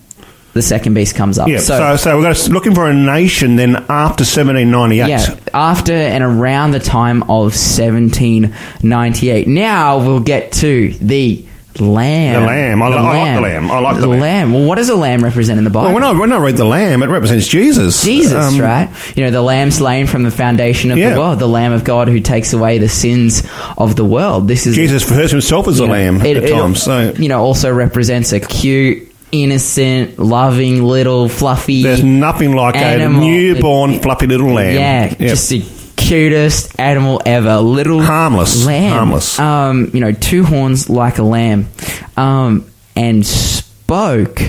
[0.54, 1.48] the second beast comes up.
[1.48, 1.58] yeah.
[1.58, 5.08] So, so, we're gonna- looking for a nation then after 1798.
[5.10, 9.48] yeah, after and around the time of 1798.
[9.48, 11.46] Now we'll get to the
[11.80, 12.42] lamb.
[12.42, 12.84] The lamb.
[12.84, 13.72] I li- I like the lamb.
[13.72, 14.54] I like the lamb.
[14.54, 15.86] Well, what does a lamb represent in the Bible?
[15.88, 18.04] Well, when I, when I read the lamb, it represents Jesus.
[18.04, 18.90] Jesus, Um, right?
[19.16, 21.14] You know, the lamb slain from the foundation of Yeah.
[21.14, 23.44] the world, the lamb of God who takes away the sins
[23.78, 24.48] of the world.
[24.48, 26.82] This is Jesus refers himself as a know, lamb it- at it, times.
[26.84, 31.82] So you know, also represents a cute, innocent, loving little fluffy.
[31.84, 33.22] there's nothing like animal.
[33.22, 34.76] a newborn, fluffy little lamb.
[34.76, 35.18] Yeah, Yep.
[35.20, 35.64] just the
[36.14, 37.58] cutest animal ever.
[37.58, 38.66] Little Harmless.
[38.66, 38.92] lamb.
[38.94, 39.40] Harmless.
[39.40, 41.70] Um, you know, two horns like a lamb,
[42.16, 44.40] um, and spoke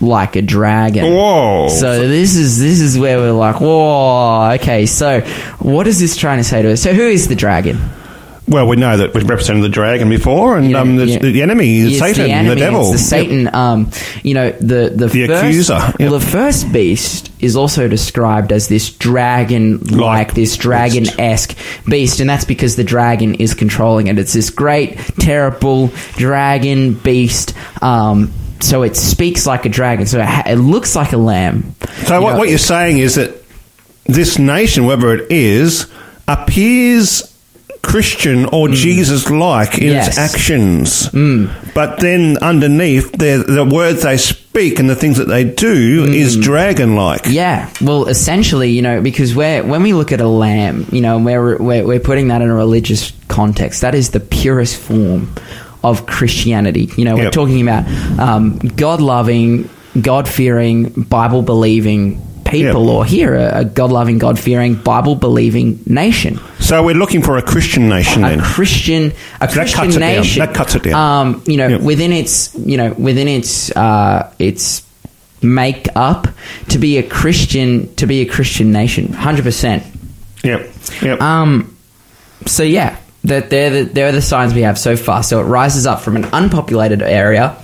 [0.00, 1.04] like a dragon.
[1.12, 1.68] Whoa.
[1.68, 4.52] So this is this is where we're like, whoa.
[4.54, 5.20] Okay, so
[5.58, 6.82] what is this trying to say to us?
[6.82, 7.78] So who is the dragon?
[8.46, 11.98] Well, we know that we've represented the dragon before, and um, the, the enemy is
[11.98, 12.82] Satan, the, enemy, devil.
[12.82, 13.54] It's the Satan.
[13.54, 13.90] Um,
[14.22, 18.68] you know, the the, The first, accuser, Well, the first beast is also described as
[18.68, 21.56] this dragon-like, Like this dragon-esque
[21.88, 24.18] beast, and that's because the dragon is controlling it.
[24.18, 27.54] It's this great, terrible dragon beast.
[27.82, 28.30] Um,
[28.60, 30.06] so it speaks like a dragon.
[30.06, 31.74] So it, ha- it looks like a lamb.
[32.06, 33.42] So You what, know, what you're saying is that
[34.04, 35.86] this nation, whether it is,
[36.28, 37.33] appears
[37.84, 39.92] Christian or Jesus-like in Mm.
[39.92, 40.06] Yes.
[40.06, 40.08] Mm.
[40.08, 41.08] its actions,
[41.74, 46.36] but then underneath, the the words they speak and the things that they do is
[46.36, 47.22] dragon-like.
[47.24, 47.32] Mm.
[47.34, 51.16] Yeah, well, essentially, you know, because we're, when we look at a lamb, you know,
[51.16, 55.32] and we're, we're, we're putting that in a religious context, that is the purest form
[55.82, 56.88] of Christianity.
[56.96, 57.32] You know, we're Yep.
[57.32, 57.84] talking about
[58.18, 59.68] um, God loving,
[60.00, 62.94] God fearing, Bible believing people, Yep.
[62.94, 66.38] or here, a, a God loving, God fearing, Bible believing nation.
[66.60, 68.40] So we're looking for a Christian nation A then.
[68.40, 70.00] Christian, a that Christian down.
[70.00, 70.40] nation.
[70.40, 70.94] That cuts it down.
[70.94, 71.80] Um, you know, Yep.
[71.82, 74.82] within its, you know, within its, uh, its
[75.42, 76.26] make up
[76.70, 79.82] to be a Christian, to be a Christian nation, hundred percent.
[80.42, 80.70] Yep.
[81.02, 81.20] Yep.
[81.20, 81.76] Um,
[82.46, 85.22] so yeah, that they're the, they're the signs we have so far.
[85.22, 87.56] So it rises up from an unpopulated area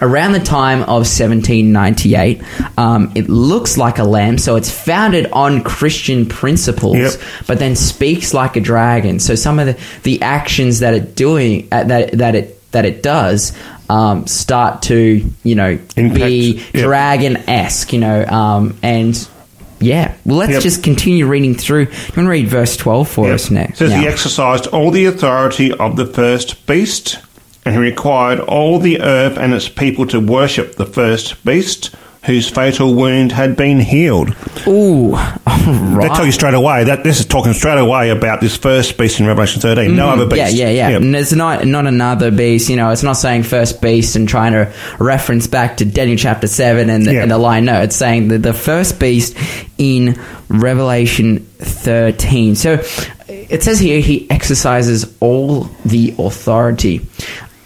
[0.00, 2.42] around the time of 1798.
[2.78, 7.12] Um, it looks like a lamb, so it's founded on Christian principles, Yep.
[7.46, 9.18] but then speaks like a dragon.
[9.18, 13.02] So some of the, the actions that it doing uh, that that it that it
[13.02, 13.52] does.
[13.90, 16.84] Um, start to you know Impact, be yep.
[16.84, 19.16] dragon esque, you know, um, and
[19.80, 20.14] yeah.
[20.24, 20.62] Well, let's Yep.
[20.62, 21.82] just continue reading through.
[21.82, 21.86] You
[22.16, 23.78] want to read verse 12 for us It next?
[23.78, 24.00] says now?
[24.00, 27.18] he exercised all the authority of the first beast,
[27.64, 31.90] and he required all the earth and its people to worship the first beast,
[32.24, 34.34] whose fatal wound had been healed.
[34.66, 35.16] Ooh,
[35.68, 39.20] They tell you straight away that this is talking straight away about this first beast
[39.20, 39.94] in Revelation 13.
[39.94, 40.40] No other beast.
[40.40, 40.56] Mm-hmm.
[40.56, 40.96] Yeah, yeah, yeah.
[40.96, 42.70] And it's not not another beast.
[42.70, 46.46] You know, it's not saying first beast and trying to reference back to Daniel chapter
[46.46, 47.22] seven and the, Yeah.
[47.22, 47.64] and the line.
[47.66, 49.36] No, it's saying that the first beast
[49.76, 52.54] in Revelation thirteen.
[52.54, 52.74] So
[53.28, 57.06] it says here he exercises all the authority.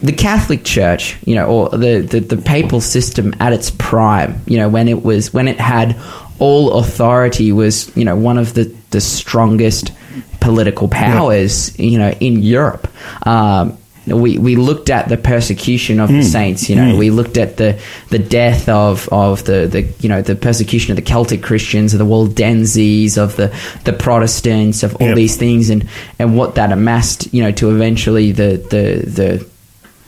[0.02, 4.58] The Catholic Church, you know, or the, the, the papal system at its prime, you
[4.58, 5.96] know, when it was when it had
[6.38, 9.92] all authority was, you know, one of the, the strongest
[10.40, 12.88] political powers, you know, in Europe.
[13.26, 17.56] Um, we, we looked at the persecution of the saints, you know, we looked at
[17.58, 21.94] the, the death of, of the, the, you know, the persecution of the Celtic Christians,
[21.94, 25.16] of the Waldenses, of the, the Protestants, of all Yep.
[25.16, 25.88] these things and,
[26.18, 29.51] and what that amassed, you know, to eventually the, the, the,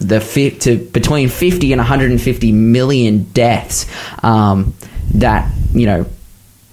[0.09, 3.87] the fi- to between 50 and 150 million deaths
[4.23, 4.75] um,
[5.15, 6.07] that you know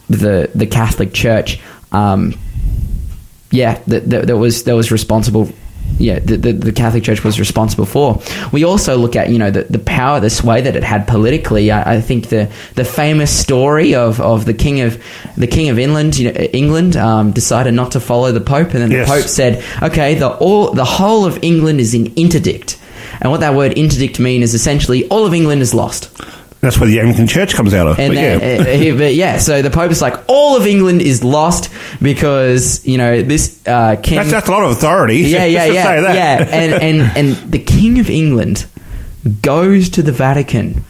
[0.09, 1.59] the the Catholic Church
[1.91, 2.33] um,
[3.51, 5.49] yeah that, that, that was that was responsible
[5.97, 8.21] yeah the, the, the Catholic Church was responsible for.
[8.51, 11.69] We also look at you know the, the power the sway that it had politically.
[11.71, 15.01] I, I think the the famous story of, of the king of
[15.37, 18.81] the king of England you know England um, decided not to follow the Pope and
[18.81, 19.07] then Yes.
[19.07, 22.77] the Pope said okay the all the whole of England is in interdict
[23.21, 26.09] and what that word interdict mean is essentially all of England is lost.
[26.61, 27.99] That's where the Anglican Church comes out of.
[27.99, 28.91] And But yeah.
[28.93, 32.97] uh, but yeah, so the Pope is like, all of England is lost because you
[32.99, 34.17] know this uh, king.
[34.17, 35.17] that's, that's a lot of authority.
[35.17, 36.15] yeah, yeah, yeah, say that.
[36.15, 36.47] yeah.
[36.51, 38.67] And and and the King of England
[39.41, 40.83] goes to the Vatican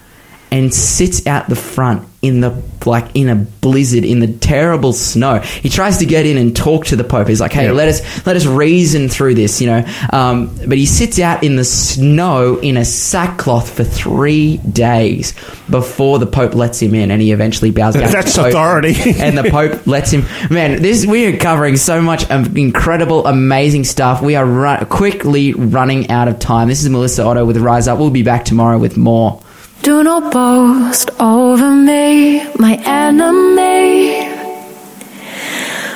[0.51, 5.39] and sits out the front in the like in a blizzard in the terrible snow.
[5.39, 7.27] He tries to get in and talk to the Pope.
[7.27, 7.71] He's like, "Hey, Yeah.
[7.71, 9.83] let us let us reason through this," you know.
[10.13, 15.33] Um, but he sits out in the snow in a sackcloth for three days
[15.69, 18.03] before the Pope lets him in, and he eventually bows down.
[18.05, 18.95] to That's authority.
[19.19, 20.25] and the Pope lets him.
[20.51, 24.21] Man, this we are covering so much um, incredible, amazing stuff.
[24.21, 26.67] We are run, quickly running out of time.
[26.67, 27.97] This is Melissa Otto with Rise Up.
[27.97, 29.41] We'll be back tomorrow with more.
[29.83, 34.29] Do not boast over me, my enemy.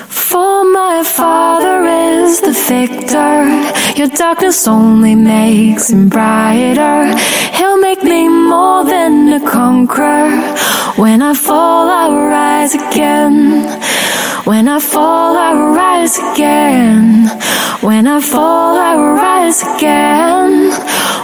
[0.10, 3.45] For my father is the victor.
[3.95, 7.15] Your darkness only makes him brighter.
[7.58, 10.32] He'll make me more than a conqueror.
[10.98, 13.69] When I fall, I rise again.
[14.46, 17.28] When I fall, I rise again.
[17.82, 20.72] When I fall, I rise again.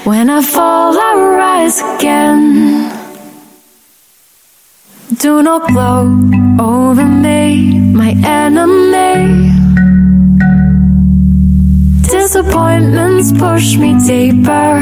[0.06, 2.90] When I fall, I rise again.
[5.20, 9.52] Do not gloat over me, my enemy.
[12.10, 14.78] Disappointments push me deeper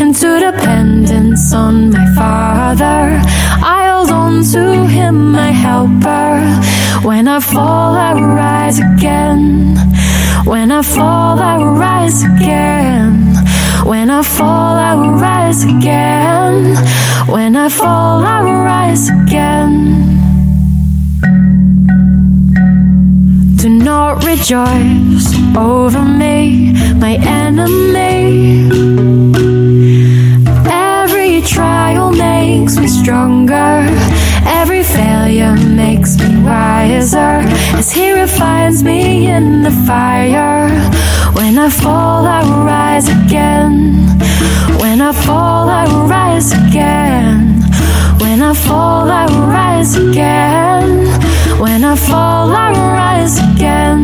[0.00, 3.20] into dependence on my father.
[3.62, 6.81] I hold on to him, my helper.
[7.04, 9.76] When I fall, I rise again.
[10.44, 13.34] When I fall, I will rise again.
[13.84, 16.76] When I fall, I will rise again.
[17.26, 19.72] When I fall, I will rise again.
[23.56, 25.26] Do not rejoice
[25.56, 28.70] over me, my enemy.
[30.70, 33.86] Every trial makes me stronger.
[34.46, 34.71] Every
[35.02, 37.34] failure makes me wiser.
[37.78, 40.68] As he refines me in the fire.
[41.38, 42.40] When I fall, I
[42.72, 43.74] rise again.
[44.82, 45.84] When I fall, I
[46.14, 47.36] rise again.
[48.22, 49.24] When I fall, I
[49.56, 50.90] rise again.
[51.64, 54.02] When I fall, I rise again.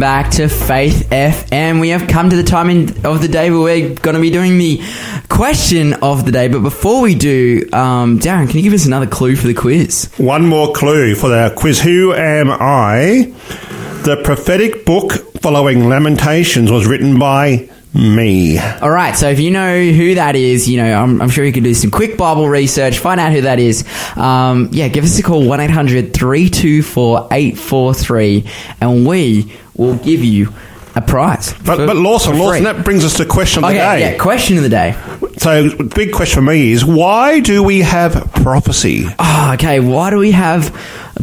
[0.00, 1.80] Back to Faith FM.
[1.80, 4.30] We have come to the time in, of the day where we're going to be
[4.30, 4.80] doing the
[5.28, 6.46] question of the day.
[6.46, 10.10] But before we do, um, Darren, can you give us another clue for the quiz?
[10.16, 11.80] One more clue for our quiz.
[11.80, 13.32] Who am I?
[14.04, 18.58] The prophetic book following Lamentations was written by me.
[18.58, 21.52] All right, so if you know who that is, you know, I'm, I'm sure you
[21.52, 23.84] could do some quick Bible research, find out who that is.
[24.16, 28.44] Um, yeah, give us a call, 1 800 324 843,
[28.80, 30.52] and we will give you
[30.94, 31.52] a prize.
[31.64, 34.00] But, for- but Lawson, Lawson, that brings us to question of the day.
[34.12, 34.94] yeah, question of the day.
[35.38, 39.04] So, big question for me is why do we have prophecy?
[39.18, 40.74] Ah, okay, why do we have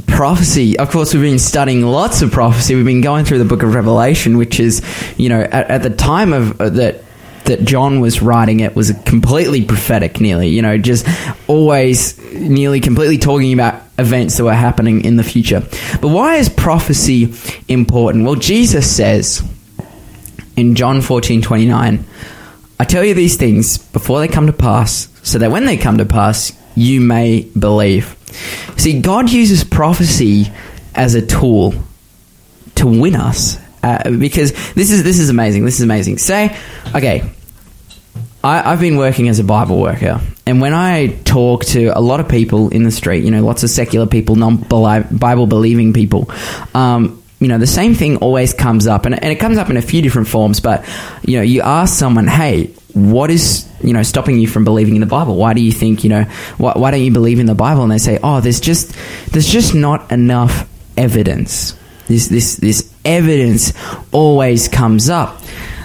[0.07, 0.77] prophecy?
[0.77, 2.75] Of course, we've been studying lots of prophecy.
[2.75, 4.81] We've been going through the book of Revelation, which is,
[5.17, 7.03] you know, at, at the time of uh, that
[7.45, 11.07] that John was writing it was completely prophetic nearly, you know, just
[11.47, 15.61] always nearly completely talking about events that were happening in the future.
[16.01, 17.33] But why is prophecy
[17.67, 18.25] important?
[18.25, 19.47] Well, Jesus says
[20.57, 22.05] in John 14 29,
[22.79, 25.97] I tell you these things before they come to pass, so that when they come
[25.99, 28.15] to pass, you may believe.
[28.77, 30.51] See, God uses prophecy
[30.93, 31.73] as a tool
[32.75, 33.57] to win us.
[33.83, 35.63] Uh, because this is this is amazing.
[35.63, 36.17] This is amazing.
[36.17, 36.57] Say,
[36.95, 37.29] okay,
[38.43, 42.19] I, I've been working as a Bible worker, and when I talk to a lot
[42.19, 46.31] of people in the street, you know, lots of secular people, non Bible believing people,
[46.73, 49.77] um, you know, the same thing always comes up, and, and it comes up in
[49.77, 50.59] a few different forms.
[50.59, 50.83] But
[51.23, 55.01] you know, you ask someone, "Hey, what is you know stopping you from believing in
[55.01, 55.35] the Bible?
[55.35, 56.23] Why do you think you know
[56.57, 58.95] why, why don't you believe in the Bible?" And they say, "Oh, there's just
[59.31, 60.67] there's just not enough
[60.97, 61.77] evidence.
[62.07, 63.73] This this this evidence
[64.11, 65.41] always comes up."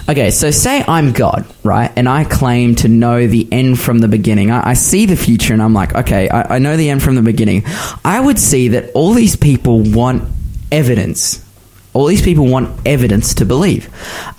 [0.09, 1.91] Okay, so say I'm God, right?
[1.95, 4.49] And I claim to know the end from the beginning.
[4.49, 7.15] I, I see the future and I'm like, okay, I, I know the end from
[7.15, 7.63] the beginning.
[8.03, 10.23] I would see that all these people want
[10.71, 11.45] evidence.
[11.93, 13.89] All these people want evidence to believe.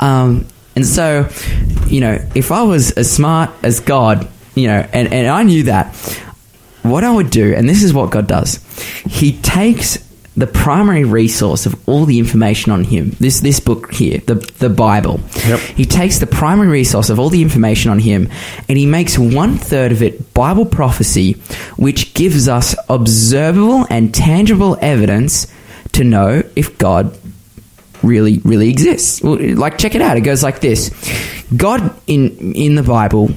[0.01, 1.29] Um, and so,
[1.87, 5.65] you know, if I was as smart as God, you know, and, and I knew
[5.65, 5.95] that,
[6.83, 8.57] what I would do, and this is what God does,
[9.07, 9.99] He takes
[10.37, 14.71] the primary resource of all the information on him this this book here the the
[14.71, 15.61] bible Yep.
[15.61, 18.31] he takes the primary resource of all the information on him
[18.67, 21.35] and he makes one third of it bible prophecy
[21.77, 25.53] which gives us observable and tangible evidence
[25.93, 27.15] to know if god
[28.03, 30.91] really really exists like check it out it goes like this
[31.57, 33.31] god in in the bible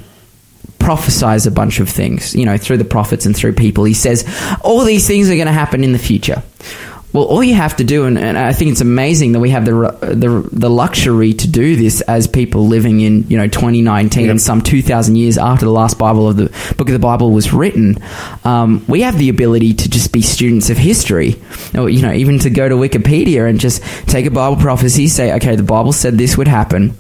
[0.86, 3.84] prophesies a bunch of things, you know, through the prophets and through people.
[3.86, 4.24] He says,
[4.62, 6.44] all these things are going to happen in the future.
[7.16, 9.64] Well, all you have to do, and, and I think it's amazing that we have
[9.64, 14.42] the, the the luxury to do this as people living in you know 2019 and
[14.42, 18.00] some 2,000 years after the last Bible of the book of the Bible was written.
[18.44, 21.42] Um, we have the ability to just be students of history,
[21.74, 25.34] or you know, even to go to Wikipedia and just take a Bible prophecy, say,
[25.36, 26.98] okay, the Bible said this would happen.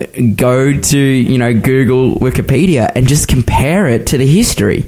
[0.00, 4.86] Uh, Go to you know Google Wikipedia and just compare it to the history.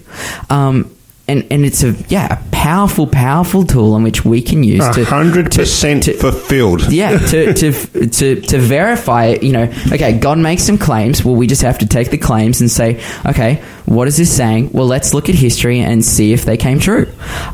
[0.49, 0.91] Um,
[1.31, 5.05] and, and it's a yeah a powerful powerful tool in which we can use to
[5.05, 6.93] hundred percent fulfilled.
[6.93, 7.73] yeah to, to
[8.09, 11.25] to to verify you know okay god makes some claims.
[11.25, 14.71] Well we just have to take the claims and say okay what is this saying?
[14.73, 17.07] Well let's look at history and see if they came true.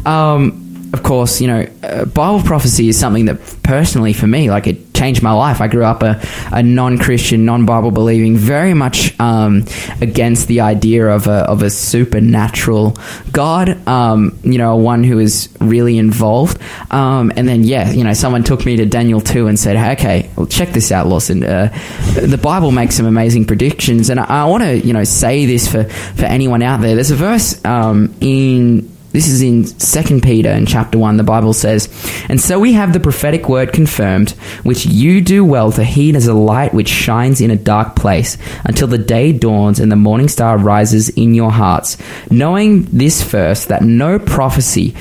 [0.05, 0.66] Um,
[0.97, 4.87] of course you know uh, bible prophecy is something that personally for me like it
[4.97, 5.61] changed my life.
[5.61, 6.21] I grew up a,
[6.53, 9.65] a non-christian non-bible believing very much um,
[10.01, 12.97] against the idea of a, of a supernatural
[13.31, 16.61] god um, you know one who is really involved.
[16.91, 19.93] Um, and then yeah you know someone took me to daniel 2 and said hey,
[19.93, 21.45] okay well check this out lawson.
[21.45, 21.69] Uh,
[22.15, 24.11] the bible makes some amazing predictions.
[24.11, 26.95] And i, I want to you know say this for, for anyone out there.
[26.95, 31.17] There's a verse um, in this is in 2 Peter in chapter 1.
[31.17, 31.89] The Bible says,
[32.29, 36.27] And so we have the prophetic word confirmed, which you do well to heed as
[36.27, 40.29] a light which shines in a dark place, until the day dawns and the morning
[40.29, 41.97] star rises in your hearts.
[42.31, 44.95] Knowing this first, that no prophecy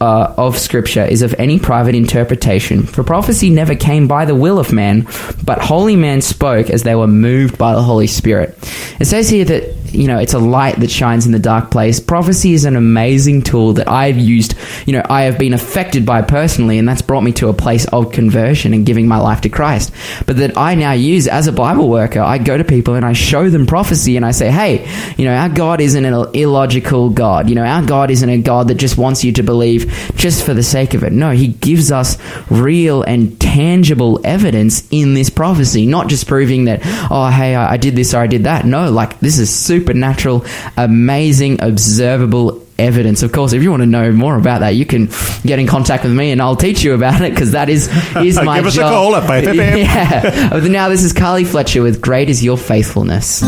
[0.00, 4.58] uh, of Scripture is of any private interpretation, for prophecy never came by the will
[4.58, 5.06] of man,
[5.44, 8.56] but holy men spoke as they were moved by the Holy Spirit.
[8.98, 12.00] It says here that you know it's a light that shines in the dark place.
[12.00, 14.54] Prophecy is an amazing tool that i've used
[14.86, 17.86] you know i have been affected by personally and that's brought me to a place
[17.86, 19.92] of conversion and giving my life to christ.
[20.26, 23.12] But that i now use as a bible worker i go to people and i
[23.12, 27.48] show them prophecy and i say hey you know our god isn't an illogical god.
[27.48, 30.54] You know our god isn't a god that just wants you to believe just for
[30.54, 31.12] the sake of it.
[31.12, 32.18] No he gives us
[32.50, 36.80] real and tangible evidence in this prophecy not just proving that
[37.10, 38.64] oh hey i, did this or i did that.
[38.64, 40.44] No like this is supernatural
[40.76, 43.22] amazing observable evidence.
[43.22, 45.08] Of course, if you want to know more about that, you can
[45.44, 48.36] get in contact with me and I'll teach you about it because that is is
[48.42, 48.92] my Give us a job.
[48.92, 50.68] call at Faith yeah.
[50.68, 53.42] Now this is Carly Fletcher with "Great Is Your Faithfulness."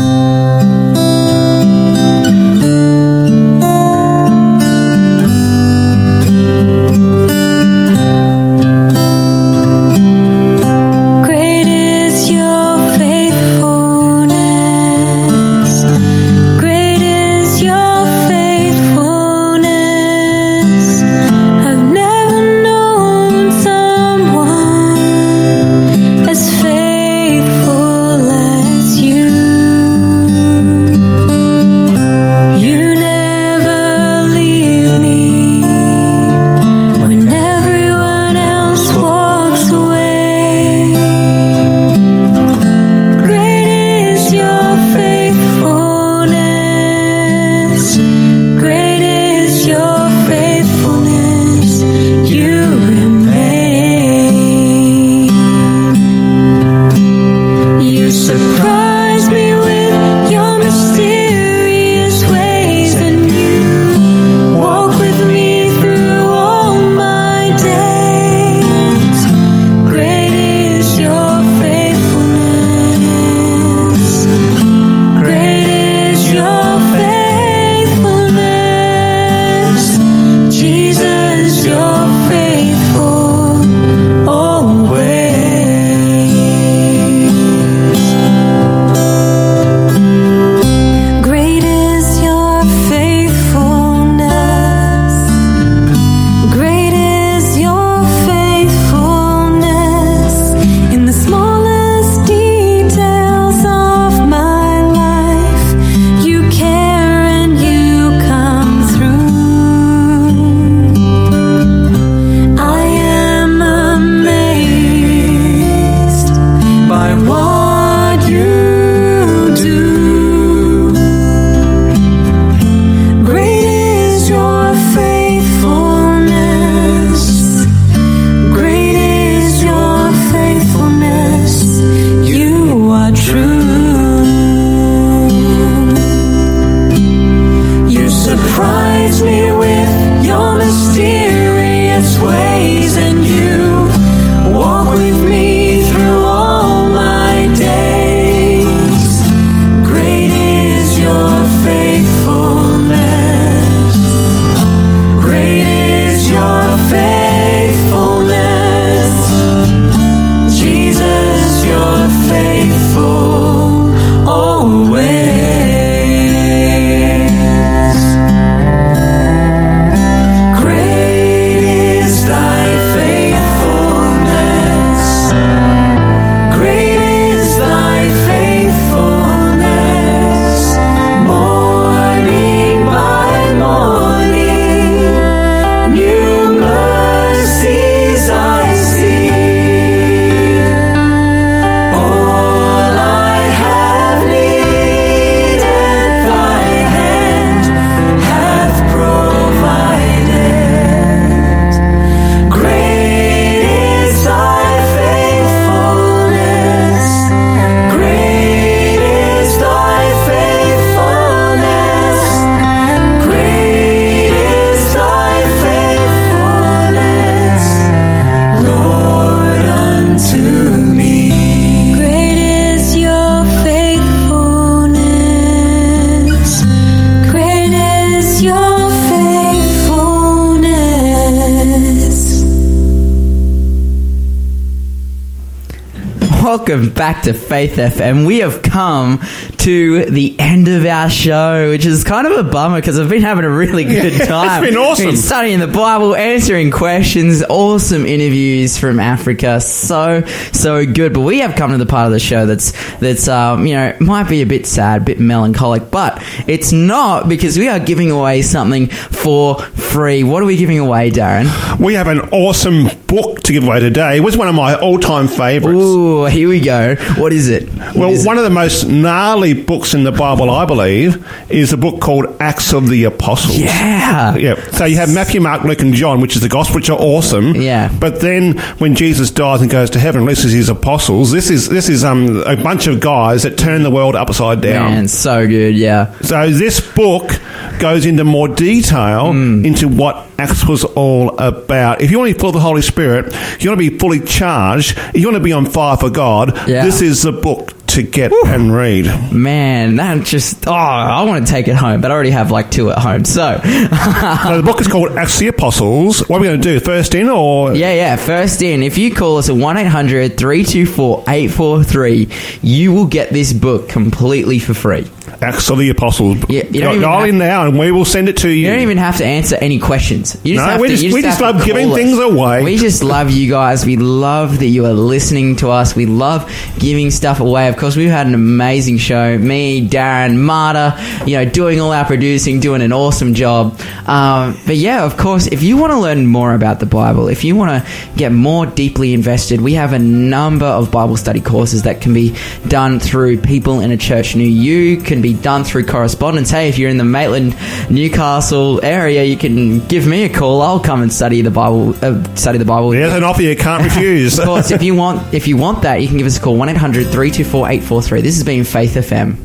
[237.01, 238.27] Back to Faith FM.
[238.27, 239.21] We have come
[239.61, 243.21] to the end of our show, which is kind of a bummer because I've been
[243.21, 244.63] having a really good it's time.
[244.63, 245.05] been awesome.
[245.07, 249.61] Been studying the Bible, answering questions, awesome interviews from Africa.
[249.61, 251.13] So, so good.
[251.13, 253.95] But we have come to the part of the show that's, that's, um, you know,
[253.99, 258.09] might be a bit sad, a bit melancholic, but it's not because we are giving
[258.09, 260.23] away something for free.
[260.23, 261.79] What are we giving away, Darren?
[261.79, 264.17] We have an awesome book to give away today.
[264.17, 265.77] It was one of my all-time favourites.
[265.79, 266.95] Ooh, here we go.
[267.17, 267.69] What is it?
[267.69, 268.27] What Well, is it?
[268.27, 271.99] one of the most gnarly only books in the Bible, I believe, is a book
[272.01, 273.57] called Acts of the Apostles.
[273.57, 274.35] Yeah.
[274.35, 274.55] Yeah.
[274.71, 277.55] So you have Matthew, Mark, Luke, and John, which is the gospel, which are awesome.
[277.55, 277.91] Yeah.
[277.99, 281.89] But then when Jesus dies and goes to heaven, releases his apostles, this is this
[281.89, 284.91] is um a bunch of guys that turn the world upside down.
[284.91, 285.75] Man, so good.
[285.75, 286.13] Yeah.
[286.21, 287.31] So this book
[287.79, 289.65] goes into more detail Hmm.
[289.65, 292.01] into what Acts was all about.
[292.01, 294.19] If you want to be full of the Holy Spirit, you want to be fully
[294.19, 296.83] charged, you want to be on fire for God, Yeah.
[296.83, 299.05] this is the book to get and read.
[299.33, 302.71] Man, that just oh, I want to take it home, but I already have like
[302.71, 303.25] two at home.
[303.25, 306.27] So So the book is called Acts the Apostles.
[306.29, 306.79] What are we going to do?
[306.79, 308.15] First in or Yeah, yeah.
[308.15, 312.29] First in, if you call us at 1 800 324 843,
[312.61, 315.09] you will get this book completely for free.
[315.41, 316.37] Acts of the Apostles?
[316.49, 318.65] Yeah, you don't Dial in now and we will send it to you.
[318.67, 320.37] You don't even have to answer any questions.
[320.43, 321.95] You just No, have we to, just- you we just love giving us.
[321.95, 322.63] things away.
[322.63, 323.85] We just love you guys.
[323.85, 325.95] We love that you are listening to us.
[325.95, 327.67] We love giving stuff away.
[327.67, 329.37] Of course, we've had an amazing show.
[329.37, 333.79] Me, Darren, Marta, you know, doing all our producing, doing an awesome job.
[334.07, 337.43] Um, but yeah, of course, if you want to learn more about the Bible, if
[337.43, 341.83] you want to get more deeply invested, we have a number of Bible study courses
[341.83, 342.35] that can be
[342.67, 346.49] done through people in a church near you, can be done through correspondence.
[346.49, 347.55] Hey, if you're in the Maitland,
[347.89, 350.61] Newcastle area, you can give me a call.
[350.61, 351.95] I'll come and study the Bible.
[352.01, 352.89] Uh, study the Bible.
[352.89, 354.39] with There's an offer you can't refuse.
[354.41, 356.57] Of course, if you want, if you want that, you can give us a call
[356.57, 358.21] 1-800-324-843.
[358.21, 359.37] This has been Faith FM.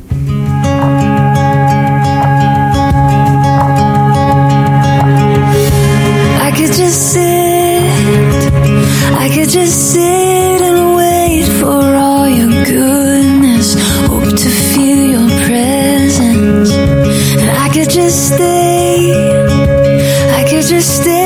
[6.41, 7.21] I could just sit,
[9.13, 10.36] I could just sit
[18.09, 19.11] stay,
[20.39, 21.16] I could just stay